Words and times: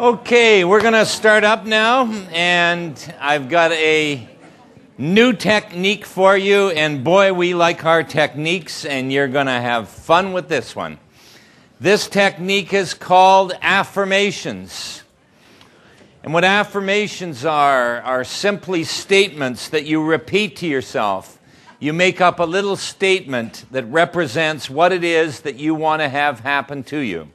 Okay, 0.00 0.64
we're 0.64 0.80
going 0.80 0.92
to 0.92 1.04
start 1.04 1.42
up 1.42 1.66
now, 1.66 2.08
and 2.30 3.14
I've 3.18 3.48
got 3.48 3.72
a 3.72 4.28
new 4.96 5.32
technique 5.32 6.04
for 6.04 6.36
you, 6.36 6.68
and 6.68 7.02
boy, 7.02 7.32
we 7.32 7.52
like 7.52 7.84
our 7.84 8.04
techniques, 8.04 8.84
and 8.84 9.12
you're 9.12 9.26
going 9.26 9.46
to 9.46 9.60
have 9.60 9.88
fun 9.88 10.32
with 10.32 10.48
this 10.48 10.76
one. 10.76 11.00
This 11.80 12.06
technique 12.06 12.72
is 12.72 12.94
called 12.94 13.54
affirmations. 13.60 15.02
And 16.22 16.32
what 16.32 16.44
affirmations 16.44 17.44
are, 17.44 18.00
are 18.02 18.22
simply 18.22 18.84
statements 18.84 19.68
that 19.70 19.84
you 19.84 20.04
repeat 20.04 20.54
to 20.58 20.68
yourself. 20.68 21.40
You 21.80 21.92
make 21.92 22.20
up 22.20 22.38
a 22.38 22.44
little 22.44 22.76
statement 22.76 23.64
that 23.72 23.84
represents 23.86 24.70
what 24.70 24.92
it 24.92 25.02
is 25.02 25.40
that 25.40 25.56
you 25.56 25.74
want 25.74 26.02
to 26.02 26.08
have 26.08 26.38
happen 26.38 26.84
to 26.84 26.98
you. 26.98 27.30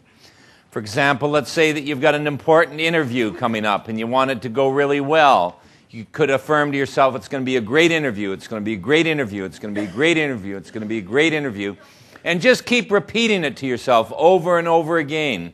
For 0.74 0.80
example, 0.80 1.30
let's 1.30 1.52
say 1.52 1.72
that 1.72 1.82
you've 1.82 2.02
got 2.02 2.16
an 2.16 2.26
important 2.26 2.80
interview 2.80 3.32
coming 3.32 3.64
up 3.64 3.90
and 3.90 4.00
you 4.00 4.08
want 4.08 4.32
it 4.32 4.42
to 4.42 4.50
go 4.50 4.70
really 4.70 5.02
well. 5.02 5.60
You 5.92 6.04
could 6.12 6.32
affirm 6.32 6.72
to 6.72 6.78
yourself, 6.80 7.16
it's 7.16 7.28
going 7.28 7.44
to 7.44 7.46
be 7.46 7.58
a 7.58 7.62
great 7.62 7.92
interview, 7.92 8.32
it's 8.32 8.48
going 8.48 8.60
to 8.60 8.66
be 8.66 8.74
a 8.74 8.78
great 8.78 9.06
interview, 9.06 9.46
it's 9.46 9.60
going 9.60 9.76
to 9.76 9.80
be 9.80 9.86
a 9.86 9.92
great 9.92 10.18
interview, 10.18 10.58
it's 10.58 10.72
going 10.72 10.82
to 10.82 10.88
be 10.88 10.98
a 10.98 11.02
great 11.02 11.32
interview. 11.32 11.76
And 12.24 12.42
just 12.42 12.66
keep 12.66 12.92
repeating 12.92 13.44
it 13.44 13.56
to 13.58 13.68
yourself 13.68 14.12
over 14.16 14.58
and 14.58 14.68
over 14.68 14.98
again. 14.98 15.54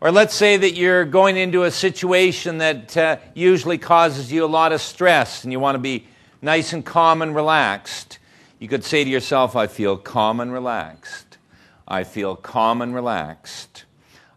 Or 0.00 0.10
let's 0.10 0.34
say 0.34 0.56
that 0.56 0.74
you're 0.74 1.04
going 1.04 1.36
into 1.36 1.62
a 1.62 1.70
situation 1.70 2.58
that 2.58 2.96
uh, 2.96 3.18
usually 3.34 3.78
causes 3.78 4.32
you 4.32 4.44
a 4.44 4.46
lot 4.46 4.72
of 4.72 4.80
stress 4.80 5.44
and 5.44 5.52
you 5.52 5.60
want 5.60 5.76
to 5.76 5.80
be 5.80 6.08
nice 6.42 6.72
and 6.72 6.84
calm 6.84 7.22
and 7.22 7.36
relaxed. 7.36 8.18
You 8.58 8.66
could 8.66 8.82
say 8.82 9.04
to 9.04 9.10
yourself, 9.10 9.54
I 9.54 9.68
feel 9.68 9.96
calm 9.96 10.40
and 10.40 10.52
relaxed. 10.52 11.38
I 11.86 12.02
feel 12.02 12.34
calm 12.34 12.82
and 12.82 12.96
relaxed. 12.96 13.84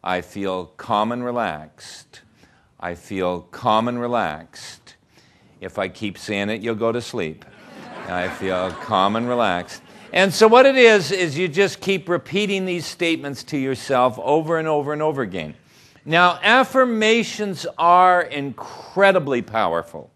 I 0.08 0.22
feel 0.22 0.67
calm 0.77 1.11
and 1.11 1.22
relaxed. 1.22 2.22
I 2.80 2.95
feel 2.95 3.41
calm 3.41 3.89
and 3.89 4.00
relaxed. 4.00 4.95
If 5.59 5.77
I 5.77 5.89
keep 5.89 6.17
saying 6.17 6.50
it, 6.50 6.61
you'll 6.61 6.75
go 6.75 6.94
to 6.94 7.02
sleep. 7.02 7.44
I 8.08 8.30
feel 8.30 8.72
calm 8.72 9.17
and 9.17 9.28
relaxed. 9.28 9.81
And 10.13 10.33
so, 10.33 10.47
what 10.47 10.66
it 10.66 10.78
is, 10.78 11.11
is 11.11 11.38
you 11.38 11.50
just 11.50 11.81
keep 11.81 12.08
repeating 12.08 12.63
these 12.63 12.85
statements 12.85 13.44
to 13.45 13.58
yourself 13.58 14.17
over 14.19 14.58
and 14.58 14.66
over 14.66 14.94
and 14.94 15.02
over 15.02 15.23
again. 15.23 15.55
Now, 16.05 16.39
affirmations 16.41 17.67
are 17.78 18.22
incredibly 18.22 19.41
powerful. 19.41 20.09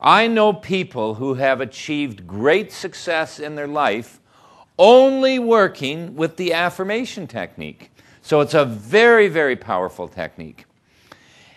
I 0.00 0.28
know 0.28 0.52
people 0.52 1.16
who 1.16 1.34
have 1.34 1.60
achieved 1.60 2.24
great 2.28 2.70
success 2.70 3.40
in 3.40 3.56
their 3.56 3.66
life 3.66 4.20
only 4.78 5.40
working 5.40 6.14
with 6.14 6.36
the 6.36 6.52
affirmation 6.52 7.26
technique. 7.26 7.90
So 8.28 8.42
it's 8.42 8.52
a 8.52 8.66
very, 8.66 9.28
very 9.28 9.56
powerful 9.56 10.06
technique. 10.06 10.66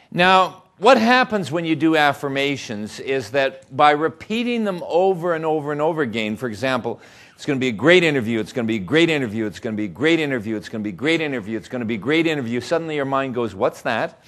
Now, 0.10 0.64
what 0.78 0.98
happens 0.98 1.52
when 1.52 1.66
you 1.66 1.76
do 1.76 1.98
affirmations 1.98 3.02
is 3.02 3.32
that 3.32 3.76
by 3.76 3.92
repeating 3.92 4.64
them 4.64 4.82
over 4.88 5.36
and 5.36 5.44
over 5.44 5.74
and 5.74 5.82
over 5.82 6.02
again, 6.02 6.38
for 6.38 6.48
example, 6.48 7.02
it's 7.36 7.46
going 7.46 7.60
to 7.60 7.62
be 7.62 7.68
a 7.68 7.74
great 7.74 8.06
interview, 8.06 8.40
it's 8.40 8.54
going 8.54 8.66
to 8.66 8.72
be 8.72 8.78
a 8.78 8.88
great 8.88 9.10
interview, 9.10 9.46
it's 9.46 9.60
going 9.60 9.76
to 9.76 9.78
be 9.78 9.84
a 9.84 9.90
great 9.90 10.22
interview, 10.22 10.56
it's 10.56 10.70
going 10.70 10.82
to 10.82 10.86
be 10.86 10.94
a 10.94 10.98
great 10.98 11.20
interview, 11.20 11.58
it's 11.58 11.68
going 11.68 11.82
to 11.82 11.86
be 11.86 11.96
a 11.96 11.98
great 11.98 12.26
interview. 12.26 12.62
Suddenly 12.62 12.96
your 12.96 13.04
mind 13.04 13.36
goes, 13.36 13.54
What's 13.54 13.82
that? 13.82 14.24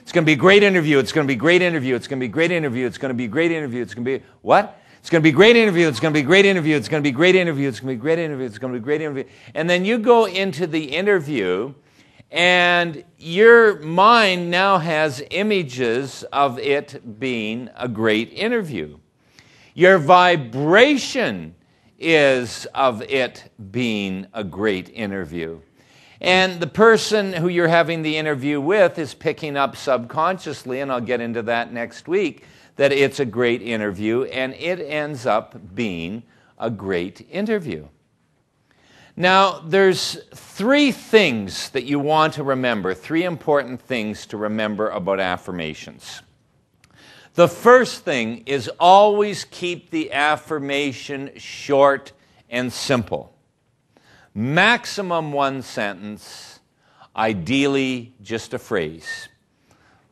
It's 0.00 0.12
going 0.12 0.22
to 0.22 0.26
be 0.26 0.34
a 0.34 0.36
great 0.36 0.62
interview, 0.62 1.00
it's 1.00 1.10
going 1.10 1.26
to 1.26 1.28
be 1.28 1.36
a 1.36 1.36
great 1.36 1.62
interview, 1.62 1.96
it's 1.96 2.06
going 2.06 2.20
to 2.20 2.22
be 2.24 2.30
a 2.30 2.32
great 2.32 2.52
interview, 2.52 2.86
it's 2.86 2.98
going 2.98 3.10
to 3.10 3.14
be 3.14 3.24
a 3.24 3.26
great 3.26 3.50
interview, 3.50 3.82
it's 3.82 3.94
going 3.94 4.04
to 4.04 4.18
be 4.20 4.24
what? 4.42 4.80
It's 5.00 5.10
going 5.10 5.20
to 5.20 5.24
be 5.24 5.30
a 5.30 5.32
great 5.32 5.56
interview, 5.56 5.88
it's 5.88 5.98
going 5.98 6.14
to 6.14 6.16
be 6.16 6.22
a 6.22 6.28
great 6.28 6.44
interview, 6.44 6.76
it's 6.76 6.88
going 6.88 7.02
to 7.02 7.04
be 7.04 7.12
a 7.12 7.18
great 7.18 7.34
interview, 7.34 7.68
it's 7.68 7.80
going 7.80 7.88
to 7.88 7.94
be 7.94 7.98
a 7.98 8.02
great 8.02 8.20
interview, 8.20 8.46
it's 8.46 8.58
going 8.58 8.72
to 8.72 8.78
be 8.78 8.82
a 8.82 8.84
great 8.84 9.00
interview. 9.00 9.24
And 9.56 9.68
then 9.68 9.84
you 9.84 9.98
go 9.98 10.26
into 10.26 10.68
the 10.68 10.84
interview 10.84 11.74
and 12.30 13.04
your 13.16 13.78
mind 13.80 14.50
now 14.50 14.78
has 14.78 15.22
images 15.30 16.24
of 16.24 16.58
it 16.58 17.18
being 17.18 17.70
a 17.76 17.88
great 17.88 18.32
interview. 18.32 18.98
Your 19.74 19.98
vibration 19.98 21.54
is 21.98 22.66
of 22.74 23.02
it 23.02 23.50
being 23.70 24.26
a 24.34 24.44
great 24.44 24.88
interview. 24.90 25.60
And 26.20 26.60
the 26.60 26.66
person 26.66 27.32
who 27.32 27.48
you're 27.48 27.68
having 27.68 28.02
the 28.02 28.16
interview 28.16 28.60
with 28.60 28.98
is 28.98 29.14
picking 29.14 29.56
up 29.56 29.76
subconsciously, 29.76 30.80
and 30.80 30.90
I'll 30.90 31.00
get 31.00 31.20
into 31.20 31.42
that 31.42 31.72
next 31.72 32.08
week, 32.08 32.44
that 32.76 32.92
it's 32.92 33.20
a 33.20 33.24
great 33.24 33.62
interview, 33.62 34.24
and 34.24 34.54
it 34.54 34.80
ends 34.80 35.26
up 35.26 35.56
being 35.74 36.24
a 36.58 36.70
great 36.70 37.26
interview. 37.30 37.86
Now, 39.18 39.58
there's 39.58 40.16
three 40.32 40.92
things 40.92 41.70
that 41.70 41.82
you 41.82 41.98
want 41.98 42.34
to 42.34 42.44
remember, 42.44 42.94
three 42.94 43.24
important 43.24 43.82
things 43.82 44.26
to 44.26 44.36
remember 44.36 44.90
about 44.90 45.18
affirmations. 45.18 46.22
The 47.34 47.48
first 47.48 48.04
thing 48.04 48.44
is 48.46 48.70
always 48.78 49.44
keep 49.44 49.90
the 49.90 50.12
affirmation 50.12 51.32
short 51.36 52.12
and 52.48 52.72
simple. 52.72 53.34
Maximum 54.36 55.32
one 55.32 55.62
sentence, 55.62 56.60
ideally 57.16 58.14
just 58.22 58.54
a 58.54 58.58
phrase. 58.60 59.28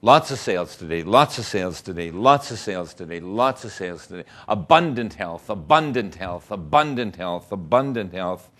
Lots 0.03 0.33
of 0.33 0.41
sales 0.41 0.77
today, 0.77 1.05
lots 1.05 1.39
of 1.39 1.45
sales 1.45 1.81
today, 1.81 2.11
lots 2.11 2.51
of 2.51 2.59
sales 2.59 2.93
today, 2.93 3.21
lots 3.21 3.65
of 3.65 3.71
sales 3.71 4.09
today. 4.09 4.25
Abundant 4.49 5.15
health, 5.15 5.49
abundant 5.49 6.17
health, 6.17 6.51
abundant 6.51 7.15
health, 7.15 7.53
abundant 7.53 8.13
health. 8.13 8.51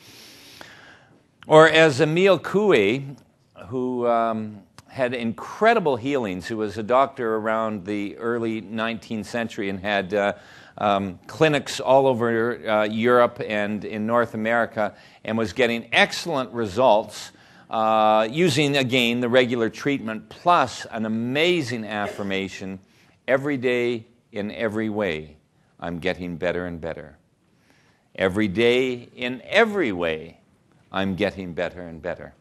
Or 1.49 1.69
as 1.69 2.01
Emile 2.01 2.41
Coué, 2.41 3.17
who 3.69 4.05
um, 4.09 4.63
had 4.89 5.15
incredible 5.15 5.95
healings, 5.97 6.49
who 6.49 6.57
was 6.57 6.77
a 6.77 6.83
doctor 6.83 7.37
around 7.37 7.85
the 7.85 8.17
early 8.17 8.61
19th 8.63 9.27
century 9.27 9.69
and 9.69 9.79
had 9.79 10.13
uh, 10.13 10.33
um, 10.79 11.21
clinics 11.29 11.79
all 11.79 12.09
over 12.09 12.69
uh, 12.69 12.83
Europe 12.87 13.41
and 13.47 13.85
in 13.85 14.09
North 14.09 14.35
America, 14.35 14.93
and 15.23 15.39
was 15.39 15.53
getting 15.53 15.89
excellent 15.93 16.51
results 16.51 17.31
uh, 17.71 18.27
using, 18.29 18.77
again, 18.77 19.21
the 19.21 19.29
regular 19.29 19.71
treatment 19.71 20.29
plus 20.29 20.85
an 20.87 21.07
amazing 21.07 21.85
affirmation 21.85 22.81
every 23.29 23.57
day 23.57 24.05
in 24.33 24.51
every 24.51 24.89
way. 24.89 25.37
I'm 25.79 26.01
getting 26.01 26.39
better 26.39 26.67
and 26.67 26.81
better. 26.81 27.19
Every 28.17 28.49
day 28.49 29.11
in 29.15 29.43
every 29.45 29.93
way 29.93 30.36
I'm 30.97 31.15
getting 31.15 31.53
better 31.53 31.83
and 31.83 32.01
better. 32.01 32.33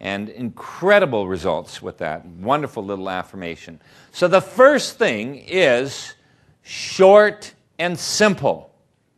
And 0.00 0.30
incredible 0.30 1.28
results 1.28 1.82
with 1.82 1.98
that. 1.98 2.24
Wonderful 2.24 2.82
little 2.82 3.10
affirmation. 3.10 3.82
So 4.12 4.28
the 4.28 4.40
first 4.40 4.96
thing 4.96 5.44
is 5.46 6.14
short 6.62 7.52
and 7.78 7.98
simple. 7.98 8.72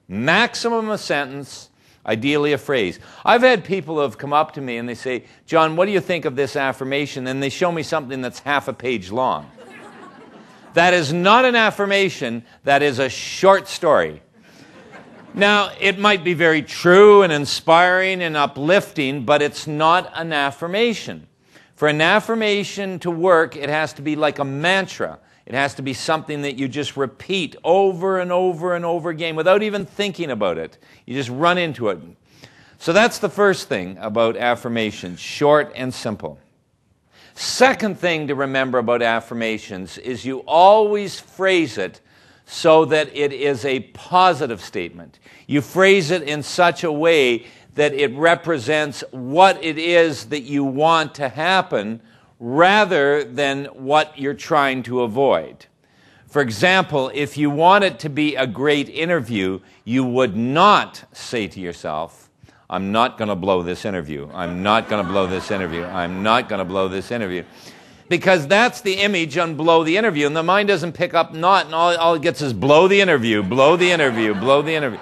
Maximum 0.08 0.90
a 0.90 0.98
sentence, 0.98 1.70
ideally 2.04 2.52
a 2.52 2.58
phrase. 2.58 2.98
I've 3.24 3.42
had 3.42 3.62
people 3.64 3.94
who 3.94 4.00
have 4.00 4.18
come 4.18 4.32
up 4.32 4.54
to 4.54 4.60
me 4.60 4.76
and 4.78 4.88
they 4.88 4.96
say, 4.96 5.24
John, 5.46 5.76
what 5.76 5.86
do 5.86 5.92
you 5.92 6.00
think 6.00 6.24
of 6.24 6.34
this 6.34 6.56
affirmation? 6.56 7.28
And 7.28 7.40
they 7.40 7.48
show 7.48 7.70
me 7.70 7.84
something 7.84 8.20
that's 8.20 8.40
half 8.40 8.66
a 8.66 8.72
page 8.72 9.12
long. 9.12 9.48
that 10.74 10.94
is 10.94 11.12
not 11.12 11.44
an 11.44 11.54
affirmation, 11.54 12.44
that 12.64 12.82
is 12.82 12.98
a 12.98 13.08
short 13.08 13.68
story. 13.68 14.20
Now, 15.34 15.70
it 15.78 15.98
might 15.98 16.24
be 16.24 16.34
very 16.34 16.60
true 16.60 17.22
and 17.22 17.32
inspiring 17.32 18.20
and 18.20 18.36
uplifting, 18.36 19.24
but 19.24 19.42
it's 19.42 19.66
not 19.66 20.10
an 20.14 20.32
affirmation. 20.32 21.28
For 21.76 21.86
an 21.86 22.00
affirmation 22.00 22.98
to 22.98 23.10
work, 23.10 23.56
it 23.56 23.68
has 23.68 23.92
to 23.94 24.02
be 24.02 24.16
like 24.16 24.40
a 24.40 24.44
mantra. 24.44 25.20
It 25.46 25.54
has 25.54 25.74
to 25.76 25.82
be 25.82 25.94
something 25.94 26.42
that 26.42 26.58
you 26.58 26.68
just 26.68 26.96
repeat 26.96 27.56
over 27.62 28.18
and 28.18 28.32
over 28.32 28.74
and 28.74 28.84
over 28.84 29.08
again 29.08 29.36
without 29.36 29.62
even 29.62 29.86
thinking 29.86 30.30
about 30.30 30.58
it. 30.58 30.78
You 31.06 31.14
just 31.14 31.30
run 31.30 31.58
into 31.58 31.88
it. 31.88 31.98
So 32.78 32.92
that's 32.92 33.18
the 33.18 33.28
first 33.28 33.68
thing 33.68 33.98
about 33.98 34.36
affirmations 34.36 35.20
short 35.20 35.72
and 35.74 35.94
simple. 35.94 36.38
Second 37.34 37.98
thing 37.98 38.26
to 38.26 38.34
remember 38.34 38.78
about 38.78 39.00
affirmations 39.00 39.96
is 39.96 40.24
you 40.24 40.40
always 40.40 41.20
phrase 41.20 41.78
it 41.78 42.00
so 42.50 42.84
that 42.84 43.08
it 43.16 43.32
is 43.32 43.64
a 43.64 43.78
positive 43.94 44.60
statement. 44.60 45.20
You 45.46 45.60
phrase 45.60 46.10
it 46.10 46.24
in 46.24 46.42
such 46.42 46.82
a 46.82 46.90
way 46.90 47.46
that 47.76 47.94
it 47.94 48.12
represents 48.16 49.04
what 49.12 49.62
it 49.62 49.78
is 49.78 50.26
that 50.26 50.40
you 50.40 50.64
want 50.64 51.14
to 51.14 51.28
happen 51.28 52.00
rather 52.40 53.22
than 53.22 53.66
what 53.66 54.18
you're 54.18 54.34
trying 54.34 54.82
to 54.82 55.02
avoid. 55.02 55.66
For 56.26 56.42
example, 56.42 57.12
if 57.14 57.38
you 57.38 57.50
want 57.50 57.84
it 57.84 58.00
to 58.00 58.08
be 58.08 58.34
a 58.34 58.48
great 58.48 58.88
interview, 58.88 59.60
you 59.84 60.04
would 60.04 60.36
not 60.36 61.04
say 61.12 61.46
to 61.46 61.60
yourself, 61.60 62.30
I'm 62.68 62.90
not 62.90 63.16
going 63.16 63.28
to 63.28 63.36
blow 63.36 63.62
this 63.62 63.84
interview. 63.84 64.28
I'm 64.34 64.64
not 64.64 64.88
going 64.88 65.04
to 65.04 65.08
blow 65.08 65.28
this 65.28 65.52
interview. 65.52 65.84
I'm 65.84 66.24
not 66.24 66.48
going 66.48 66.58
to 66.58 66.64
blow 66.64 66.88
this 66.88 67.12
interview 67.12 67.44
because 68.10 68.48
that's 68.48 68.80
the 68.80 68.94
image 68.94 69.38
on 69.38 69.54
blow 69.54 69.84
the 69.84 69.96
interview. 69.96 70.26
And 70.26 70.36
the 70.36 70.42
mind 70.42 70.66
doesn't 70.66 70.92
pick 70.92 71.14
up 71.14 71.32
not, 71.32 71.66
and 71.66 71.74
all, 71.74 71.96
all 71.96 72.14
it 72.14 72.22
gets 72.22 72.42
is 72.42 72.52
blow 72.52 72.88
the 72.88 73.00
interview, 73.00 73.40
blow 73.40 73.76
the 73.76 73.88
interview, 73.88 74.34
blow 74.34 74.62
the 74.62 74.74
interview. 74.74 74.98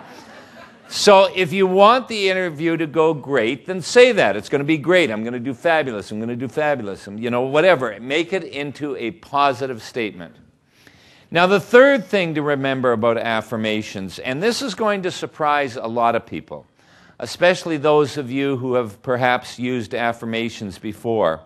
So 0.89 1.31
if 1.35 1.51
you 1.51 1.67
want 1.67 2.09
the 2.09 2.29
interview 2.29 2.77
to 2.77 2.87
go 2.87 3.15
great, 3.15 3.65
then 3.65 3.81
say 3.81 4.13
that. 4.13 4.37
It's 4.37 4.51
going 4.51 4.61
to 4.61 4.67
be 4.67 4.77
great. 4.77 5.11
I'm 5.11 5.23
going 5.23 5.33
to 5.33 5.41
do 5.41 5.55
fabulous. 5.55 6.11
I'm 6.11 6.19
going 6.19 6.29
to 6.29 6.37
do 6.37 6.49
fabulous. 6.49 7.07
You 7.07 7.31
know, 7.31 7.43
whatever. 7.43 7.99
Make 7.99 8.35
it 8.35 8.45
into 8.45 8.95
a 8.97 9.11
positive 9.13 9.83
statement. 9.83 10.37
Now, 11.31 11.47
the 11.47 11.61
third 11.61 12.05
thing 12.05 12.35
to 12.35 12.43
remember 12.43 12.93
about 12.93 13.17
affirmations, 13.17 14.19
and 14.19 14.43
this 14.43 14.61
is 14.61 14.75
going 14.75 15.03
to 15.03 15.11
surprise 15.11 15.77
a 15.77 15.87
lot 15.87 16.15
of 16.15 16.27
people, 16.27 16.67
especially 17.19 17.79
those 17.79 18.19
of 18.19 18.31
you 18.31 18.59
who 18.59 18.75
have 18.75 19.01
perhaps 19.03 19.59
used 19.59 19.95
affirmations 19.95 20.79
before. 20.79 21.41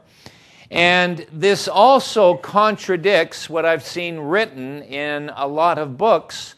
And 0.72 1.26
this 1.30 1.69
also 1.69 2.34
contradicts 2.36 3.48
what 3.48 3.64
I've 3.64 3.84
seen 3.84 4.19
written 4.19 4.82
in 4.82 5.30
a 5.36 5.46
lot 5.46 5.78
of 5.78 5.96
books 5.96 6.56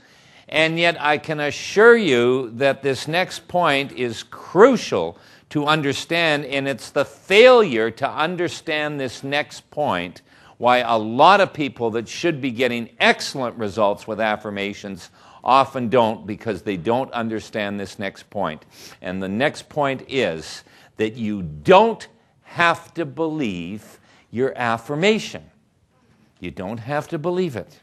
and 0.49 0.79
yet, 0.79 0.97
I 1.01 1.19
can 1.19 1.41
assure 1.41 1.97
you 1.97 2.51
that 2.51 2.83
this 2.83 3.09
next 3.09 3.49
point 3.49 3.93
is 3.93 4.23
crucial 4.23 5.19
to 5.51 5.67
understand, 5.67 6.45
and 6.45 6.69
it's 6.69 6.91
the 6.91 7.05
failure 7.05 7.91
to 7.93 8.09
understand 8.09 9.01
this 9.01 9.25
next 9.25 9.69
point 9.71 10.23
why 10.59 10.79
a 10.79 10.97
lot 10.97 11.41
of 11.41 11.53
people 11.53 11.91
that 11.91 12.09
should 12.09 12.41
be 12.41 12.51
getting 12.53 12.89
excellent 13.01 13.57
results 13.57 14.07
with 14.07 14.21
affirmations 14.21 15.11
often 15.43 15.89
don't 15.89 16.27
because 16.27 16.63
they 16.63 16.77
don't 16.77 17.11
understand 17.13 17.79
this 17.79 17.99
next 17.99 18.31
point. 18.31 18.65
And 19.03 19.21
the 19.21 19.29
next 19.29 19.69
point 19.69 20.05
is 20.09 20.63
that 20.97 21.17
you 21.17 21.43
don't 21.43 22.07
have 22.43 22.95
to 22.95 23.05
believe 23.05 23.99
your 24.35 24.53
affirmation. 24.57 25.49
You 26.41 26.51
don't 26.51 26.79
have 26.79 27.07
to 27.09 27.19
believe 27.19 27.55
it. 27.55 27.81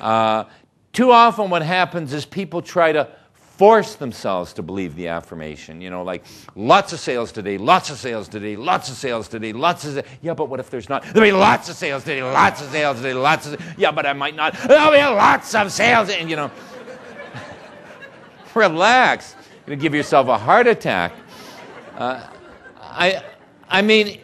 Uh, 0.00 0.44
too 0.92 1.12
often, 1.12 1.48
what 1.48 1.62
happens 1.62 2.12
is 2.12 2.26
people 2.26 2.60
try 2.60 2.90
to 2.90 3.08
force 3.32 3.94
themselves 3.94 4.52
to 4.54 4.62
believe 4.62 4.96
the 4.96 5.06
affirmation. 5.06 5.80
You 5.80 5.90
know, 5.90 6.02
like 6.02 6.24
lots 6.56 6.92
of 6.92 6.98
sales 6.98 7.30
today, 7.30 7.56
lots 7.56 7.88
of 7.88 7.98
sales 7.98 8.26
today, 8.26 8.56
lots 8.56 8.90
of 8.90 8.96
sales 8.96 9.28
today, 9.28 9.52
lots 9.52 9.84
of. 9.84 10.04
Yeah, 10.22 10.34
but 10.34 10.48
what 10.48 10.58
if 10.58 10.70
there's 10.70 10.88
not? 10.88 11.04
There'll 11.04 11.28
be 11.28 11.30
lots 11.30 11.68
of 11.68 11.76
sales 11.76 12.02
today, 12.02 12.24
lots 12.24 12.60
of 12.60 12.68
sales 12.70 12.96
today, 12.96 13.14
lots 13.14 13.46
of. 13.46 13.78
Yeah, 13.78 13.92
but 13.92 14.06
I 14.06 14.12
might 14.12 14.34
not. 14.34 14.54
There'll 14.66 14.90
be 14.90 14.98
lots 14.98 15.54
of 15.54 15.70
sales, 15.70 16.10
and 16.10 16.28
you 16.28 16.34
know, 16.34 16.50
relax. 18.56 19.36
You're 19.38 19.76
gonna 19.76 19.82
give 19.82 19.94
yourself 19.94 20.26
a 20.26 20.36
heart 20.36 20.66
attack. 20.66 21.12
Uh, 21.96 22.26
I, 22.80 23.22
I 23.68 23.82
mean, 23.82 24.18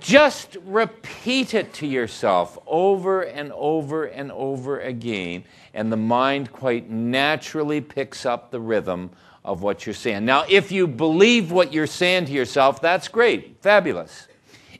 just 0.00 0.56
repeat 0.64 1.54
it 1.54 1.74
to 1.74 1.86
yourself 1.86 2.58
over 2.66 3.22
and 3.22 3.52
over 3.52 4.04
and 4.06 4.32
over 4.32 4.80
again, 4.80 5.44
and 5.72 5.92
the 5.92 5.96
mind 5.96 6.52
quite 6.52 6.90
naturally 6.90 7.80
picks 7.80 8.24
up 8.24 8.50
the 8.50 8.60
rhythm 8.60 9.10
of 9.44 9.62
what 9.62 9.84
you're 9.84 9.94
saying. 9.94 10.24
Now, 10.24 10.44
if 10.48 10.72
you 10.72 10.86
believe 10.86 11.52
what 11.52 11.72
you're 11.72 11.86
saying 11.86 12.26
to 12.26 12.32
yourself, 12.32 12.80
that's 12.80 13.08
great, 13.08 13.60
fabulous. 13.60 14.26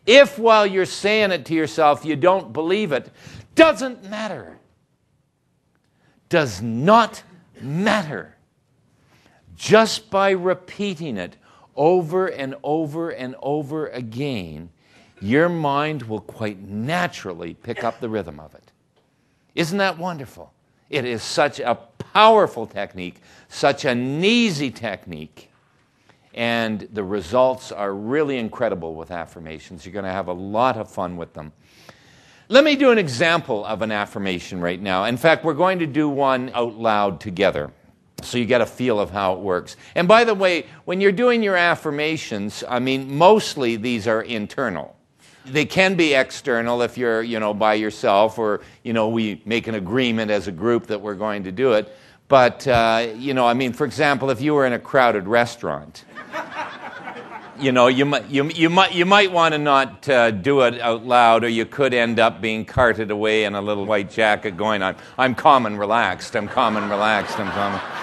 If 0.06 0.38
while 0.38 0.66
you're 0.66 0.86
saying 0.86 1.32
it 1.32 1.44
to 1.46 1.54
yourself 1.54 2.04
you 2.04 2.16
don't 2.16 2.52
believe 2.52 2.92
it, 2.92 3.10
doesn't 3.54 4.08
matter. 4.08 4.58
Does 6.28 6.60
not 6.62 7.22
matter. 7.60 8.36
Just 9.54 10.10
by 10.10 10.30
repeating 10.30 11.16
it 11.16 11.36
over 11.76 12.26
and 12.26 12.54
over 12.62 13.10
and 13.10 13.36
over 13.40 13.88
again, 13.88 14.70
your 15.24 15.48
mind 15.48 16.02
will 16.02 16.20
quite 16.20 16.60
naturally 16.60 17.54
pick 17.54 17.82
up 17.82 17.98
the 18.00 18.08
rhythm 18.08 18.38
of 18.38 18.54
it. 18.54 18.72
Isn't 19.54 19.78
that 19.78 19.98
wonderful? 19.98 20.52
It 20.90 21.04
is 21.04 21.22
such 21.22 21.60
a 21.60 21.76
powerful 22.12 22.66
technique, 22.66 23.22
such 23.48 23.86
an 23.86 24.22
easy 24.22 24.70
technique, 24.70 25.50
and 26.34 26.86
the 26.92 27.02
results 27.02 27.72
are 27.72 27.94
really 27.94 28.38
incredible 28.38 28.94
with 28.94 29.10
affirmations. 29.10 29.86
You're 29.86 29.94
going 29.94 30.04
to 30.04 30.12
have 30.12 30.28
a 30.28 30.32
lot 30.32 30.76
of 30.76 30.90
fun 30.90 31.16
with 31.16 31.32
them. 31.32 31.52
Let 32.48 32.62
me 32.62 32.76
do 32.76 32.90
an 32.90 32.98
example 32.98 33.64
of 33.64 33.80
an 33.80 33.90
affirmation 33.90 34.60
right 34.60 34.80
now. 34.80 35.04
In 35.04 35.16
fact, 35.16 35.44
we're 35.44 35.54
going 35.54 35.78
to 35.78 35.86
do 35.86 36.08
one 36.08 36.50
out 36.52 36.74
loud 36.74 37.18
together 37.18 37.70
so 38.22 38.36
you 38.36 38.44
get 38.44 38.60
a 38.60 38.66
feel 38.66 39.00
of 39.00 39.10
how 39.10 39.32
it 39.32 39.40
works. 39.40 39.76
And 39.94 40.06
by 40.06 40.24
the 40.24 40.34
way, 40.34 40.66
when 40.84 41.00
you're 41.00 41.12
doing 41.12 41.42
your 41.42 41.56
affirmations, 41.56 42.62
I 42.68 42.78
mean, 42.78 43.16
mostly 43.16 43.76
these 43.76 44.06
are 44.06 44.22
internal. 44.22 44.93
They 45.46 45.66
can 45.66 45.94
be 45.94 46.14
external 46.14 46.80
if 46.82 46.96
you're, 46.96 47.22
you 47.22 47.38
know, 47.38 47.52
by 47.52 47.74
yourself 47.74 48.38
or, 48.38 48.62
you 48.82 48.92
know, 48.92 49.08
we 49.08 49.42
make 49.44 49.66
an 49.66 49.74
agreement 49.74 50.30
as 50.30 50.48
a 50.48 50.52
group 50.52 50.86
that 50.86 51.00
we're 51.00 51.14
going 51.14 51.44
to 51.44 51.52
do 51.52 51.72
it. 51.72 51.94
But, 52.28 52.66
uh, 52.66 53.08
you 53.16 53.34
know, 53.34 53.46
I 53.46 53.52
mean, 53.52 53.72
for 53.72 53.84
example, 53.84 54.30
if 54.30 54.40
you 54.40 54.54
were 54.54 54.64
in 54.64 54.72
a 54.72 54.78
crowded 54.78 55.28
restaurant, 55.28 56.04
you 57.60 57.72
know, 57.72 57.88
you 57.88 58.06
might, 58.06 58.28
you, 58.28 58.48
you 58.48 58.70
might, 58.70 58.94
you 58.94 59.04
might 59.04 59.30
want 59.30 59.52
to 59.52 59.58
not 59.58 60.08
uh, 60.08 60.30
do 60.30 60.62
it 60.62 60.80
out 60.80 61.04
loud, 61.04 61.44
or 61.44 61.48
you 61.48 61.66
could 61.66 61.92
end 61.92 62.18
up 62.18 62.40
being 62.40 62.64
carted 62.64 63.10
away 63.10 63.44
in 63.44 63.54
a 63.54 63.60
little 63.60 63.84
white 63.84 64.10
jacket 64.10 64.56
going, 64.56 64.82
I'm, 64.82 64.96
I'm 65.18 65.34
calm 65.34 65.66
and 65.66 65.78
relaxed, 65.78 66.34
I'm 66.34 66.48
calm 66.48 66.76
and 66.76 66.90
relaxed, 66.90 67.38
I'm 67.38 67.50
calm. 67.50 67.80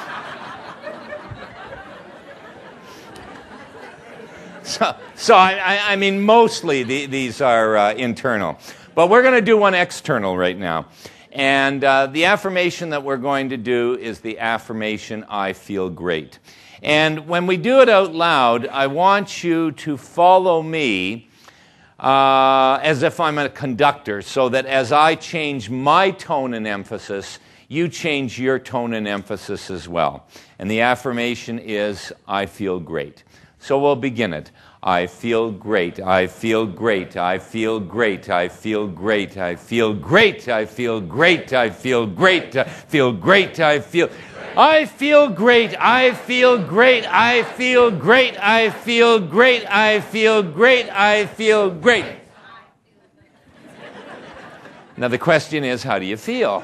So, 4.63 4.95
so 5.21 5.35
I, 5.35 5.91
I 5.91 5.95
mean, 5.97 6.19
mostly 6.19 6.81
the, 6.81 7.05
these 7.05 7.41
are 7.41 7.77
uh, 7.77 7.93
internal. 7.93 8.57
But 8.95 9.11
we're 9.11 9.21
going 9.21 9.35
to 9.35 9.41
do 9.45 9.55
one 9.55 9.75
external 9.75 10.35
right 10.35 10.57
now. 10.57 10.87
And 11.31 11.83
uh, 11.83 12.07
the 12.07 12.25
affirmation 12.25 12.89
that 12.89 13.03
we're 13.03 13.17
going 13.17 13.49
to 13.49 13.57
do 13.57 13.99
is 14.01 14.19
the 14.19 14.39
affirmation, 14.39 15.23
I 15.29 15.53
feel 15.53 15.91
great. 15.91 16.39
And 16.81 17.27
when 17.27 17.45
we 17.45 17.57
do 17.57 17.81
it 17.81 17.87
out 17.87 18.15
loud, 18.15 18.67
I 18.67 18.87
want 18.87 19.43
you 19.43 19.73
to 19.73 19.95
follow 19.95 20.63
me 20.63 21.29
uh, 21.99 22.79
as 22.81 23.03
if 23.03 23.19
I'm 23.19 23.37
a 23.37 23.47
conductor, 23.47 24.23
so 24.23 24.49
that 24.49 24.65
as 24.65 24.91
I 24.91 25.13
change 25.13 25.69
my 25.69 26.09
tone 26.09 26.55
and 26.55 26.65
emphasis, 26.65 27.37
you 27.67 27.87
change 27.87 28.39
your 28.39 28.57
tone 28.57 28.95
and 28.95 29.07
emphasis 29.07 29.69
as 29.69 29.87
well. 29.87 30.25
And 30.57 30.69
the 30.69 30.81
affirmation 30.81 31.59
is, 31.59 32.11
I 32.27 32.47
feel 32.47 32.79
great. 32.79 33.23
So 33.59 33.77
we'll 33.77 33.95
begin 33.95 34.33
it. 34.33 34.49
I 34.83 35.05
feel 35.05 35.51
great. 35.51 35.99
I 35.99 36.25
feel 36.25 36.65
great. 36.65 37.15
I 37.15 37.37
feel 37.37 37.79
great. 37.79 38.27
I 38.29 38.47
feel 38.47 38.87
great. 38.87 39.37
I 39.37 39.55
feel 39.55 39.93
great. 39.93 40.47
I 40.47 40.65
feel 40.65 40.99
great. 40.99 41.53
I 41.53 41.69
feel 41.69 42.07
great. 42.07 42.55
I 42.55 42.67
feel 42.87 43.13
great. 43.13 43.59
I 43.59 43.79
feel 43.79 44.09
I 44.57 44.85
feel 44.85 45.29
great. 45.29 45.75
I 45.79 46.13
feel 46.13 46.57
great. 46.57 47.05
I 47.05 47.43
feel 47.43 47.91
great. 47.91 48.35
I 48.39 48.71
feel 48.71 49.19
great. 49.19 49.65
I 49.69 50.01
feel 50.01 50.41
great. 50.41 50.89
I 50.89 51.25
feel 51.27 51.69
great. 51.69 52.05
Now 54.97 55.09
the 55.09 55.19
question 55.19 55.63
is 55.63 55.83
how 55.83 55.99
do 55.99 56.05
you 56.05 56.17
feel? 56.17 56.63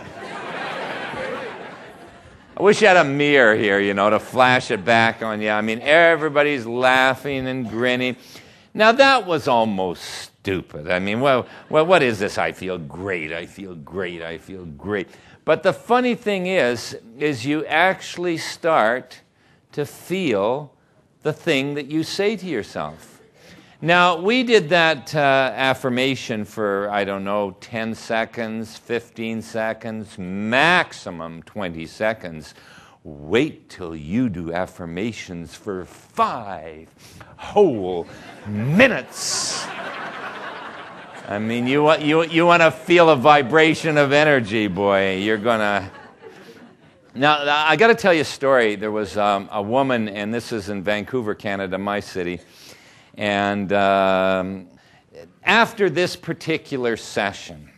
I 2.58 2.64
wish 2.64 2.82
you 2.82 2.88
had 2.88 2.98
a 2.98 3.04
mirror 3.04 3.56
here, 3.56 3.80
you 3.80 3.94
know, 3.94 4.10
to 4.10 4.20
flash 4.20 4.72
it 4.72 4.84
back 4.84 5.22
on 5.22 5.42
you. 5.42 5.52
I 5.52 5.62
mean, 5.62 5.80
everybody's 5.80 6.66
laughing 6.66 7.48
and 7.48 7.70
grinning. 7.70 8.16
Now, 8.74 8.92
that 8.94 9.28
was 9.28 9.48
almost 9.48 10.04
stupid. 10.04 10.90
I 10.90 10.98
mean, 10.98 11.22
well, 11.22 11.46
well, 11.70 11.86
what 11.86 12.02
is 12.02 12.18
this? 12.18 12.40
I 12.40 12.54
feel 12.54 12.80
great. 12.80 13.32
I 13.32 13.46
feel 13.46 13.76
great. 13.76 14.24
I 14.24 14.40
feel 14.40 14.66
great. 14.66 15.08
But 15.46 15.62
the 15.62 15.72
funny 15.72 16.16
thing 16.16 16.48
is, 16.48 16.98
is 17.20 17.46
you 17.46 17.64
actually 17.68 18.40
start 18.40 19.22
to 19.74 19.86
feel 19.86 20.74
the 21.22 21.34
thing 21.34 21.76
that 21.76 21.86
you 21.86 22.02
say 22.02 22.36
to 22.38 22.48
yourself. 22.48 23.17
Now, 23.82 24.20
we 24.20 24.42
did 24.42 24.70
that 24.70 25.14
uh, 25.14 25.20
affirmation 25.20 26.46
for, 26.46 26.90
I 26.90 27.04
don't 27.04 27.24
know, 27.24 27.56
10 27.62 27.94
seconds, 27.94 28.76
15 28.76 29.44
seconds, 29.44 30.18
maximum 30.18 31.44
20 31.44 31.86
seconds. 31.86 32.56
Wait 33.04 33.70
till 33.70 33.96
you 33.96 34.30
do 34.30 34.52
affirmations 34.52 35.54
for 35.54 35.86
five 35.86 36.90
whole 37.38 38.08
minutes. 38.48 39.68
I 41.28 41.38
mean, 41.38 41.68
you, 41.68 41.96
you, 41.98 42.24
you 42.24 42.48
want 42.48 42.64
to 42.64 42.72
feel 42.72 43.12
a 43.12 43.16
vibration 43.16 44.00
of 44.00 44.12
energy, 44.12 44.66
boy. 44.66 45.18
You're 45.18 45.38
going 45.38 45.60
to. 45.60 45.92
Now, 47.14 47.44
I 47.46 47.76
got 47.76 47.88
to 47.88 47.96
tell 47.96 48.14
you 48.14 48.22
a 48.22 48.26
story. 48.26 48.76
There 48.76 48.92
was 48.92 49.18
um, 49.18 49.50
a 49.52 49.62
woman, 49.62 50.10
and 50.10 50.34
this 50.34 50.52
is 50.52 50.70
in 50.70 50.82
Vancouver, 50.82 51.36
Canada, 51.36 51.78
my 51.78 52.00
city 52.00 52.40
and 53.18 53.74
um, 53.74 54.68
after 55.44 55.90
this 55.90 56.16
particular 56.16 56.96
session, 56.96 57.70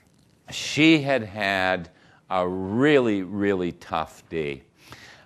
she 0.52 1.02
had 1.02 1.24
had 1.24 1.90
a 2.30 2.48
really, 2.48 3.24
really 3.24 3.72
tough 3.72 4.28
day. 4.30 4.64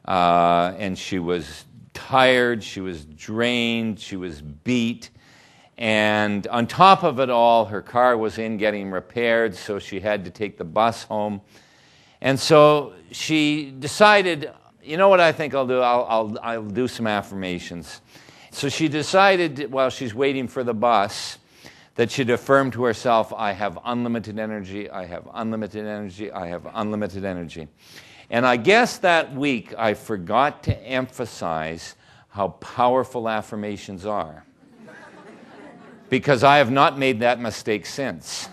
Uh, 0.06 0.74
and 0.78 0.98
she 0.98 1.20
was 1.20 1.66
tired, 1.94 2.64
she 2.64 2.82
was 2.82 3.06
drained, 3.06 4.00
she 4.00 4.16
was 4.16 4.42
beat. 4.42 5.10
And 5.78 6.46
on 6.48 6.68
top 6.68 7.04
of 7.04 7.20
it 7.20 7.30
all, 7.30 7.66
her 7.66 7.82
car 7.82 8.16
was 8.16 8.38
in 8.38 8.58
getting 8.58 8.92
repaired, 8.92 9.56
so 9.56 9.80
she 9.80 10.00
had 10.00 10.26
to 10.26 10.32
take 10.32 10.58
the 10.58 10.64
bus 10.64 11.04
home. 11.04 11.42
And 12.22 12.40
so 12.40 12.94
she 13.12 13.72
decided, 13.80 14.52
you 14.84 14.98
know 14.98 15.10
what 15.10 15.20
I 15.20 15.32
think 15.32 15.56
I'll 15.56 15.68
do? 15.68 15.80
I'll, 15.80 16.06
I'll, 16.08 16.40
I'll 16.42 16.64
do 16.64 16.88
some 16.88 17.08
affirmations. 17.08 18.02
So 18.54 18.70
she 18.70 18.88
decided 18.88 19.72
while 19.72 19.90
she's 19.90 20.14
waiting 20.14 20.48
for 20.48 20.64
the 20.64 20.76
bus 20.76 21.40
that 21.96 22.12
she'd 22.12 22.30
affirm 22.30 22.70
to 22.72 22.84
herself, 22.84 23.34
I 23.34 23.52
have 23.52 23.80
unlimited 23.84 24.38
energy, 24.38 24.92
I 24.92 25.06
have 25.08 25.28
unlimited 25.34 25.88
energy, 25.88 26.32
I 26.32 26.48
have 26.48 26.68
unlimited 26.72 27.26
energy. 27.26 27.68
And 28.30 28.46
I 28.46 28.58
guess 28.58 29.00
that 29.00 29.34
week 29.34 29.74
I 29.76 29.96
forgot 29.96 30.62
to 30.64 30.78
emphasize 30.84 31.96
how 32.30 32.50
powerful 32.50 33.28
affirmations 33.28 34.06
are. 34.06 34.46
because 36.10 36.44
I 36.44 36.58
have 36.58 36.70
not 36.70 37.00
made 37.00 37.22
that 37.22 37.40
mistake 37.40 37.88
since. 37.88 38.50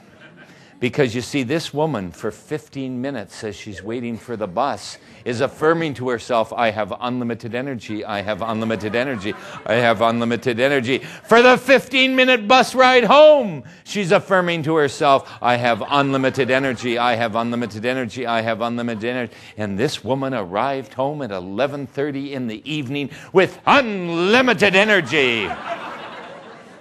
Because 0.80 1.14
you 1.14 1.20
see, 1.20 1.42
this 1.42 1.74
woman 1.74 2.10
for 2.10 2.30
15 2.30 3.02
minutes 3.02 3.44
as 3.44 3.54
she's 3.54 3.82
waiting 3.82 4.16
for 4.16 4.34
the 4.34 4.46
bus 4.46 4.96
is 5.26 5.42
affirming 5.42 5.92
to 5.94 6.08
herself, 6.08 6.54
I 6.54 6.70
have 6.70 6.94
unlimited 6.98 7.54
energy, 7.54 8.02
I 8.02 8.22
have 8.22 8.40
unlimited 8.40 8.94
energy, 8.94 9.34
I 9.66 9.74
have 9.74 10.00
unlimited 10.00 10.58
energy. 10.58 10.98
For 10.98 11.42
the 11.42 11.58
15 11.58 12.16
minute 12.16 12.48
bus 12.48 12.74
ride 12.74 13.04
home, 13.04 13.64
she's 13.84 14.10
affirming 14.10 14.62
to 14.62 14.76
herself, 14.76 15.30
I 15.42 15.56
have 15.56 15.84
unlimited 15.86 16.50
energy, 16.50 16.96
I 16.96 17.14
have 17.14 17.36
unlimited 17.36 17.84
energy, 17.84 18.26
I 18.26 18.40
have 18.40 18.62
unlimited 18.62 19.04
energy. 19.04 19.34
And 19.58 19.78
this 19.78 20.02
woman 20.02 20.32
arrived 20.32 20.94
home 20.94 21.20
at 21.20 21.30
11:30 21.30 22.32
in 22.32 22.46
the 22.46 22.62
evening 22.70 23.10
with 23.34 23.58
unlimited 23.66 24.74
energy. 24.74 25.46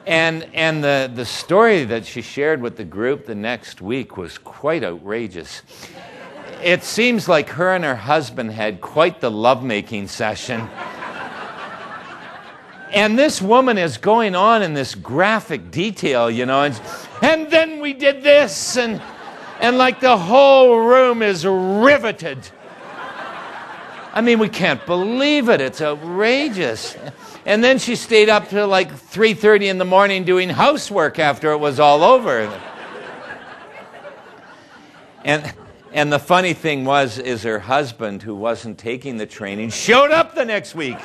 And, 0.05 0.47
and 0.53 0.83
the, 0.83 1.11
the 1.13 1.25
story 1.25 1.83
that 1.85 2.05
she 2.05 2.21
shared 2.21 2.61
with 2.61 2.77
the 2.77 2.83
group 2.83 3.25
the 3.25 3.35
next 3.35 3.81
week 3.81 4.17
was 4.17 4.37
quite 4.37 4.83
outrageous. 4.83 5.61
It 6.63 6.83
seems 6.83 7.27
like 7.29 7.49
her 7.49 7.73
and 7.73 7.83
her 7.83 7.95
husband 7.95 8.51
had 8.51 8.81
quite 8.81 9.21
the 9.21 9.31
lovemaking 9.31 10.07
session. 10.07 10.67
and 12.91 13.17
this 13.17 13.41
woman 13.41 13.77
is 13.77 13.97
going 13.97 14.35
on 14.35 14.61
in 14.61 14.73
this 14.73 14.95
graphic 14.95 15.71
detail, 15.71 16.29
you 16.29 16.45
know, 16.45 16.63
and, 16.63 16.81
and 17.21 17.49
then 17.51 17.79
we 17.79 17.93
did 17.93 18.23
this, 18.23 18.77
and, 18.77 19.01
and 19.59 19.77
like 19.77 19.99
the 19.99 20.17
whole 20.17 20.79
room 20.79 21.21
is 21.21 21.45
riveted. 21.45 22.49
I 24.11 24.21
mean, 24.21 24.39
we 24.39 24.49
can't 24.49 24.83
believe 24.85 25.49
it. 25.49 25.61
It's 25.61 25.81
outrageous. 25.81 26.97
And 27.45 27.63
then 27.63 27.77
she 27.77 27.95
stayed 27.95 28.27
up 28.29 28.49
till 28.49 28.67
like 28.67 28.91
3:30 28.91 29.69
in 29.69 29.77
the 29.77 29.85
morning 29.85 30.23
doing 30.23 30.49
housework 30.49 31.19
after 31.19 31.51
it 31.51 31.57
was 31.57 31.79
all 31.79 32.03
over. 32.03 32.51
and 35.23 35.53
and 35.91 36.11
the 36.11 36.19
funny 36.19 36.53
thing 36.53 36.85
was 36.85 37.17
is 37.17 37.43
her 37.43 37.59
husband 37.59 38.23
who 38.23 38.35
wasn't 38.35 38.77
taking 38.77 39.17
the 39.17 39.25
training 39.25 39.69
showed 39.69 40.11
up 40.11 40.35
the 40.35 40.45
next 40.45 40.75
week. 40.75 40.97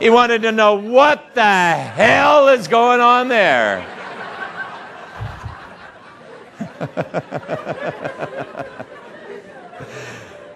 he 0.00 0.10
wanted 0.10 0.42
to 0.42 0.52
know 0.52 0.74
what 0.74 1.34
the 1.34 1.42
hell 1.42 2.48
is 2.48 2.68
going 2.68 3.00
on 3.00 3.28
there. 3.28 3.97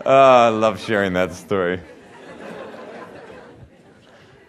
Oh, 0.04 0.46
I 0.46 0.48
love 0.48 0.80
sharing 0.80 1.12
that 1.12 1.32
story. 1.32 1.80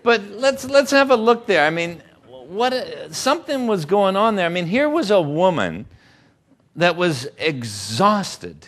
But 0.02 0.24
let's 0.32 0.66
let's 0.66 0.92
have 0.92 1.12
a 1.12 1.16
look 1.16 1.46
there. 1.46 1.66
I 1.66 1.70
mean, 1.70 2.02
what 2.28 2.74
something 3.12 3.68
was 3.68 3.86
going 3.86 4.16
on 4.16 4.36
there. 4.36 4.46
I 4.46 4.50
mean, 4.50 4.66
here 4.66 4.90
was 4.90 5.12
a 5.12 5.22
woman 5.22 5.86
that 6.76 6.96
was 6.96 7.28
exhausted, 7.38 8.68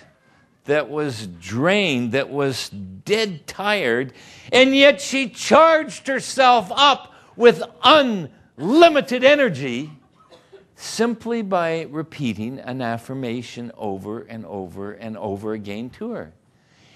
that 0.65 0.89
was 0.89 1.27
drained, 1.27 2.11
that 2.11 2.29
was 2.29 2.69
dead 2.69 3.47
tired, 3.47 4.13
and 4.51 4.75
yet 4.75 5.01
she 5.01 5.27
charged 5.27 6.07
herself 6.07 6.71
up 6.75 7.13
with 7.35 7.63
unlimited 7.83 9.23
energy 9.23 9.91
simply 10.75 11.41
by 11.41 11.87
repeating 11.89 12.59
an 12.59 12.81
affirmation 12.81 13.71
over 13.77 14.21
and 14.21 14.45
over 14.45 14.91
and 14.91 15.17
over 15.17 15.53
again 15.53 15.89
to 15.91 16.11
her. 16.11 16.33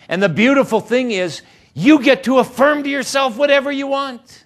And 0.07 0.21
the 0.21 0.29
beautiful 0.29 0.81
thing 0.81 1.12
is, 1.12 1.41
you 1.74 2.01
get 2.01 2.24
to 2.25 2.39
affirm 2.39 2.83
to 2.83 2.89
yourself 2.89 3.38
whatever 3.38 3.71
you 3.71 3.88
want. 3.88 4.45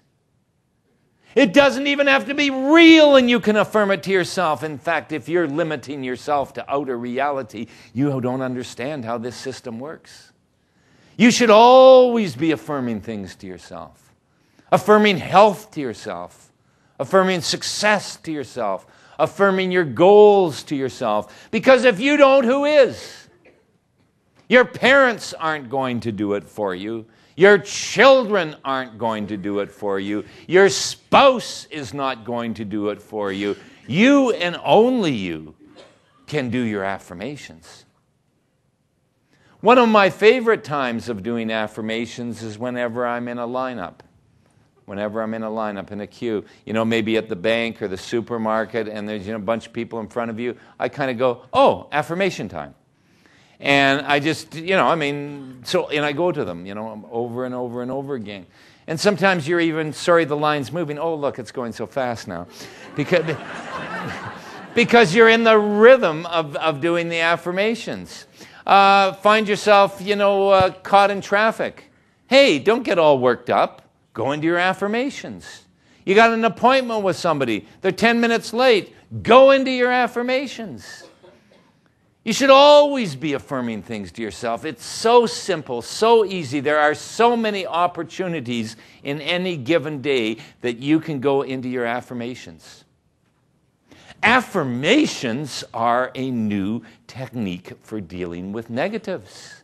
It 1.36 1.52
doesn't 1.52 1.88
even 1.88 2.06
have 2.06 2.28
to 2.28 2.36
be 2.36 2.52
real, 2.52 3.16
and 3.16 3.28
you 3.28 3.40
can 3.40 3.56
affirm 3.56 3.90
it 3.90 4.04
to 4.04 4.12
yourself. 4.12 4.64
In 4.64 4.78
fact, 4.78 5.12
if 5.12 5.28
you're 5.28 5.48
limiting 5.48 6.04
yourself 6.04 6.54
to 6.54 6.72
outer 6.72 6.96
reality, 6.96 7.68
you 7.92 8.22
don't 8.22 8.42
understand 8.42 9.04
how 9.04 9.18
this 9.18 9.36
system 9.36 9.80
works. 9.80 10.32
You 11.18 11.32
should 11.32 11.50
always 11.50 12.36
be 12.36 12.52
affirming 12.52 13.02
things 13.02 13.36
to 13.38 13.48
yourself, 13.48 14.14
affirming 14.72 15.18
health 15.18 15.72
to 15.72 15.82
yourself, 15.82 16.52
affirming 17.00 17.42
success 17.42 18.16
to 18.18 18.32
yourself, 18.32 18.86
affirming 19.20 19.72
your 19.72 19.84
goals 19.84 20.64
to 20.64 20.76
yourself. 20.76 21.50
Because 21.52 21.84
if 21.84 22.00
you 22.00 22.18
don't, 22.18 22.44
who 22.44 22.66
is? 22.66 23.28
Your 24.50 24.66
parents 24.66 25.34
aren't 25.34 25.70
going 25.70 26.00
to 26.02 26.12
do 26.12 26.34
it 26.34 26.44
for 26.44 26.76
you. 26.76 27.06
Your 27.36 27.58
children 27.58 28.56
aren't 28.64 28.98
going 28.98 29.28
to 29.28 29.38
do 29.38 29.60
it 29.60 29.72
for 29.72 30.00
you. 30.00 30.26
Your 30.48 30.70
spouse 30.70 31.66
is 31.72 31.94
not 31.94 32.26
going 32.26 32.54
to 32.56 32.66
do 32.66 32.90
it 32.90 33.02
for 33.02 33.32
you. 33.32 33.56
You 33.88 34.32
and 34.32 34.60
only 34.64 35.14
you 35.14 35.56
can 36.28 36.50
do 36.50 36.60
your 36.60 36.84
affirmations. 36.84 37.86
One 39.62 39.78
of 39.78 39.90
my 39.90 40.10
favorite 40.10 40.64
times 40.64 41.10
of 41.10 41.24
doing 41.24 41.50
affirmations 41.50 42.44
is 42.44 42.60
whenever 42.60 43.08
I'm 43.08 43.28
in 43.28 43.40
a 43.40 43.48
lineup. 43.48 44.00
Whenever 44.86 45.22
I'm 45.22 45.34
in 45.34 45.44
a 45.44 45.50
lineup, 45.50 45.92
in 45.92 46.02
a 46.02 46.08
queue, 46.08 46.44
you 46.66 46.74
know, 46.74 46.84
maybe 46.84 47.16
at 47.16 47.30
the 47.30 47.36
bank 47.36 47.82
or 47.82 47.88
the 47.88 47.98
supermarket, 47.98 48.88
and 48.90 49.08
there's 49.08 49.26
you 49.26 49.32
know, 49.32 49.38
a 49.38 49.42
bunch 49.42 49.68
of 49.68 49.74
people 49.74 50.00
in 50.02 50.08
front 50.08 50.30
of 50.30 50.40
you, 50.40 50.58
I 50.78 50.90
kind 50.90 51.10
of 51.10 51.18
go, 51.18 51.44
oh, 51.54 51.88
affirmation 51.92 52.50
time. 52.50 52.76
And 53.60 54.02
I 54.02 54.20
just, 54.20 54.56
you 54.56 54.76
know, 54.76 54.86
I 54.86 54.96
mean, 54.96 55.62
so, 55.64 55.88
and 55.88 56.04
I 56.04 56.12
go 56.12 56.34
to 56.34 56.44
them, 56.44 56.66
you 56.66 56.76
know, 56.76 57.08
over 57.10 57.46
and 57.46 57.56
over 57.56 57.82
and 57.82 57.90
over 57.90 58.16
again. 58.16 58.46
And 58.88 59.00
sometimes 59.00 59.48
you're 59.48 59.62
even 59.62 59.94
sorry 59.94 60.26
the 60.26 60.36
line's 60.36 60.72
moving. 60.72 61.00
Oh, 61.00 61.16
look, 61.16 61.40
it's 61.40 61.54
going 61.54 61.72
so 61.72 61.88
fast 61.88 62.28
now. 62.28 62.48
Because, 62.96 63.38
because 64.76 65.16
you're 65.16 65.30
in 65.30 65.46
the 65.46 65.58
rhythm 65.58 66.26
of, 66.26 66.58
of 66.58 66.82
doing 66.82 67.08
the 67.08 67.20
affirmations. 67.20 68.26
Uh, 68.68 69.14
find 69.14 69.48
yourself, 69.48 70.02
you 70.02 70.18
know, 70.18 70.50
uh, 70.50 70.72
caught 70.72 71.12
in 71.12 71.22
traffic. 71.22 71.90
Hey, 72.28 72.60
don't 72.60 72.84
get 72.84 73.00
all 73.00 73.20
worked 73.20 73.50
up. 73.50 73.83
Go 74.14 74.32
into 74.32 74.46
your 74.46 74.58
affirmations. 74.58 75.64
You 76.06 76.16
got 76.16 76.34
an 76.34 76.46
appointment 76.46 77.04
with 77.04 77.16
somebody, 77.16 77.66
they're 77.82 77.92
10 77.92 78.20
minutes 78.20 78.54
late. 78.54 78.94
Go 79.22 79.52
into 79.52 79.72
your 79.72 79.92
affirmations. 79.92 81.04
You 82.24 82.32
should 82.32 82.50
always 82.50 83.16
be 83.18 83.34
affirming 83.34 83.84
things 83.84 84.12
to 84.14 84.22
yourself. 84.22 84.64
It's 84.64 84.86
so 84.86 85.26
simple, 85.26 85.82
so 85.82 86.24
easy. 86.24 86.62
There 86.62 86.80
are 86.80 86.96
so 86.96 87.36
many 87.36 87.68
opportunities 87.68 88.78
in 89.04 89.20
any 89.20 89.58
given 89.58 90.02
day 90.02 90.38
that 90.62 90.78
you 90.78 91.02
can 91.02 91.20
go 91.20 91.42
into 91.42 91.68
your 91.68 91.86
affirmations. 91.86 92.86
Affirmations 94.22 95.66
are 95.74 96.12
a 96.16 96.32
new 96.32 96.82
technique 97.08 97.74
for 97.82 98.00
dealing 98.00 98.54
with 98.54 98.70
negatives. 98.70 99.63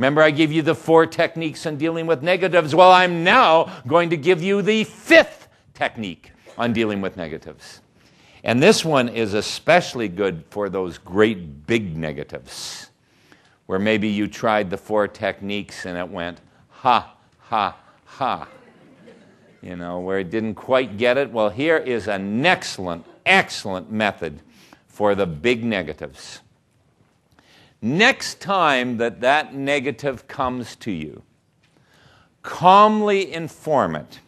Remember, 0.00 0.22
I 0.22 0.30
gave 0.30 0.50
you 0.50 0.62
the 0.62 0.74
four 0.74 1.04
techniques 1.04 1.66
on 1.66 1.76
dealing 1.76 2.06
with 2.06 2.22
negatives. 2.22 2.74
Well, 2.74 2.90
I'm 2.90 3.22
now 3.22 3.82
going 3.86 4.08
to 4.08 4.16
give 4.16 4.42
you 4.42 4.62
the 4.62 4.84
fifth 4.84 5.48
technique 5.74 6.32
on 6.56 6.72
dealing 6.72 7.02
with 7.02 7.18
negatives. 7.18 7.82
And 8.42 8.62
this 8.62 8.82
one 8.82 9.10
is 9.10 9.34
especially 9.34 10.08
good 10.08 10.42
for 10.48 10.70
those 10.70 10.96
great 10.96 11.66
big 11.66 11.98
negatives, 11.98 12.88
where 13.66 13.78
maybe 13.78 14.08
you 14.08 14.26
tried 14.26 14.70
the 14.70 14.78
four 14.78 15.06
techniques 15.06 15.84
and 15.84 15.98
it 15.98 16.08
went 16.08 16.40
ha, 16.70 17.14
ha, 17.38 17.76
ha. 18.06 18.48
You 19.60 19.76
know, 19.76 20.00
where 20.00 20.20
it 20.20 20.30
didn't 20.30 20.54
quite 20.54 20.96
get 20.96 21.18
it. 21.18 21.30
Well, 21.30 21.50
here 21.50 21.76
is 21.76 22.08
an 22.08 22.46
excellent, 22.46 23.04
excellent 23.26 23.92
method 23.92 24.40
for 24.86 25.14
the 25.14 25.26
big 25.26 25.62
negatives. 25.62 26.40
Next 27.82 28.40
time 28.40 28.98
that 28.98 29.20
that 29.20 29.54
negative 29.54 30.28
comes 30.28 30.76
to 30.76 30.90
you, 30.90 31.22
calmly 32.42 33.32
inform 33.32 33.96
it 33.96 34.20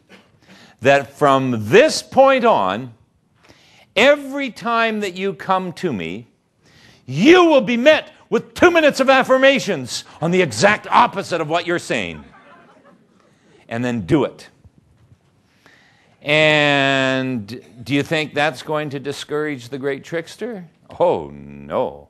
that 0.80 1.12
from 1.12 1.68
this 1.68 2.02
point 2.02 2.44
on, 2.44 2.94
Every 3.94 4.50
time 4.50 5.00
that 5.00 5.14
you 5.14 5.34
come 5.34 5.72
to 5.74 5.92
me, 5.92 6.28
you 7.04 7.44
will 7.44 7.60
be 7.60 7.76
met 7.76 8.10
with 8.30 8.54
two 8.54 8.70
minutes 8.70 9.00
of 9.00 9.10
affirmations 9.10 10.04
on 10.22 10.30
the 10.30 10.40
exact 10.40 10.86
opposite 10.86 11.42
of 11.42 11.48
what 11.48 11.66
you're 11.66 11.78
saying. 11.78 12.24
And 13.68 13.84
then 13.84 14.02
do 14.02 14.24
it. 14.24 14.48
And 16.22 17.46
do 17.84 17.94
you 17.94 18.02
think 18.02 18.32
that's 18.32 18.62
going 18.62 18.90
to 18.90 19.00
discourage 19.00 19.68
the 19.68 19.78
great 19.78 20.04
trickster? 20.04 20.68
Oh, 20.98 21.30
no. 21.30 22.08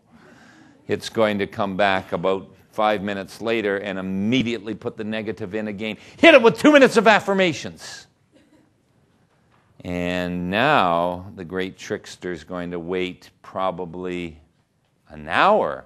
It's 0.88 1.08
going 1.08 1.38
to 1.38 1.46
come 1.46 1.76
back 1.76 2.12
about 2.12 2.48
five 2.70 3.02
minutes 3.02 3.40
later 3.40 3.76
and 3.78 3.98
immediately 3.98 4.74
put 4.74 4.96
the 4.96 5.04
negative 5.04 5.54
in 5.54 5.68
again. 5.68 5.96
Hit 6.18 6.34
it 6.34 6.42
with 6.42 6.58
two 6.58 6.72
minutes 6.72 6.96
of 6.96 7.06
affirmations. 7.06 8.06
And 9.84 10.48
now 10.50 11.32
the 11.34 11.44
great 11.44 11.76
trickster 11.76 12.32
is 12.32 12.44
going 12.44 12.70
to 12.70 12.78
wait 12.78 13.30
probably 13.42 14.40
an 15.08 15.28
hour 15.28 15.84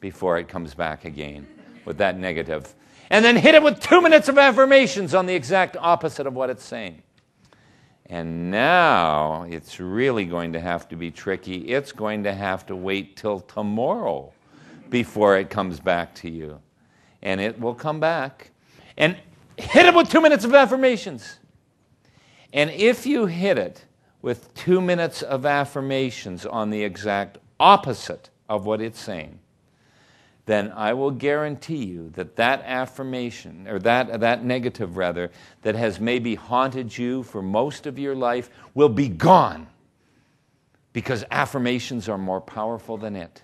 before 0.00 0.38
it 0.38 0.48
comes 0.48 0.74
back 0.74 1.04
again 1.04 1.46
with 1.84 1.98
that 1.98 2.18
negative. 2.18 2.74
And 3.10 3.24
then 3.24 3.36
hit 3.36 3.54
it 3.54 3.62
with 3.62 3.80
two 3.80 4.02
minutes 4.02 4.28
of 4.28 4.36
affirmations 4.36 5.14
on 5.14 5.26
the 5.26 5.34
exact 5.34 5.76
opposite 5.78 6.26
of 6.26 6.34
what 6.34 6.50
it's 6.50 6.64
saying. 6.64 7.02
And 8.08 8.50
now 8.50 9.42
it's 9.42 9.80
really 9.80 10.24
going 10.24 10.54
to 10.54 10.60
have 10.60 10.88
to 10.88 10.96
be 10.96 11.10
tricky. 11.10 11.68
It's 11.68 11.92
going 11.92 12.24
to 12.24 12.32
have 12.32 12.64
to 12.66 12.76
wait 12.76 13.16
till 13.16 13.40
tomorrow 13.40 14.32
before 14.88 15.36
it 15.36 15.50
comes 15.50 15.78
back 15.78 16.14
to 16.16 16.30
you. 16.30 16.60
And 17.22 17.40
it 17.40 17.60
will 17.60 17.74
come 17.74 18.00
back. 18.00 18.50
And 18.96 19.16
hit 19.58 19.86
it 19.86 19.94
with 19.94 20.08
two 20.08 20.22
minutes 20.22 20.44
of 20.44 20.54
affirmations. 20.54 21.38
And 22.52 22.70
if 22.70 23.04
you 23.04 23.26
hit 23.26 23.58
it 23.58 23.84
with 24.22 24.54
two 24.54 24.80
minutes 24.80 25.20
of 25.20 25.44
affirmations 25.44 26.46
on 26.46 26.70
the 26.70 26.82
exact 26.82 27.38
opposite 27.60 28.30
of 28.48 28.64
what 28.64 28.80
it's 28.80 28.98
saying, 28.98 29.38
then 30.48 30.72
I 30.74 30.94
will 30.94 31.10
guarantee 31.10 31.84
you 31.84 32.08
that 32.14 32.36
that 32.36 32.62
affirmation, 32.64 33.68
or 33.68 33.78
that, 33.80 34.20
that 34.20 34.42
negative 34.42 34.96
rather, 34.96 35.30
that 35.60 35.74
has 35.74 36.00
maybe 36.00 36.36
haunted 36.36 36.96
you 36.96 37.22
for 37.22 37.42
most 37.42 37.86
of 37.86 37.98
your 37.98 38.14
life 38.14 38.48
will 38.72 38.88
be 38.88 39.08
gone 39.08 39.66
because 40.94 41.22
affirmations 41.30 42.08
are 42.08 42.16
more 42.16 42.40
powerful 42.40 42.96
than 42.96 43.14
it. 43.14 43.42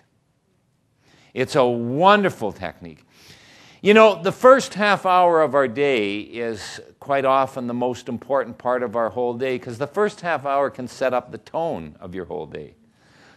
It's 1.35 1.55
a 1.55 1.63
wonderful 1.63 2.51
technique. 2.51 3.05
You 3.83 3.93
know, 3.93 4.19
the 4.19 4.31
first 4.31 4.73
half 4.73 5.05
hour 5.05 5.43
of 5.43 5.53
our 5.53 5.67
day 5.67 6.21
is 6.21 6.81
quite 6.99 7.23
often 7.23 7.67
the 7.67 7.73
most 7.75 8.09
important 8.09 8.57
part 8.57 8.81
of 8.81 8.95
our 8.95 9.11
whole 9.11 9.35
day 9.35 9.59
because 9.59 9.77
the 9.77 9.85
first 9.85 10.21
half 10.21 10.43
hour 10.43 10.71
can 10.71 10.87
set 10.87 11.13
up 11.13 11.31
the 11.31 11.37
tone 11.37 11.97
of 11.99 12.15
your 12.15 12.25
whole 12.25 12.47
day. 12.47 12.73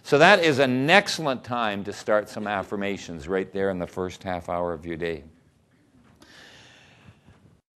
So 0.03 0.19
that 0.19 0.43
is 0.43 0.59
an 0.59 0.89
excellent 0.89 1.45
time 1.45 1.85
to 1.85 1.93
start 1.93 2.29
some 2.29 2.47
affirmations 2.47 3.29
right 3.29 3.53
there 3.53 3.71
in 3.71 3.79
the 3.79 3.87
first 3.87 4.23
half 4.23 4.49
hour 4.49 4.73
of 4.73 4.87
your 4.87 4.97
day. 4.97 5.25